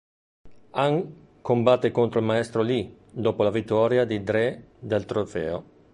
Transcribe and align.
Han 0.83 1.03
combatte 1.43 1.91
contro 1.91 2.19
il 2.21 2.25
Maestro 2.25 2.63
Li 2.63 2.97
dopo 3.11 3.43
la 3.43 3.51
vittoria 3.51 4.03
di 4.03 4.23
Dre 4.23 4.69
del 4.79 5.05
trofeo. 5.05 5.63